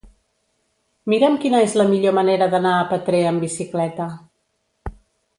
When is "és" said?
1.65-1.75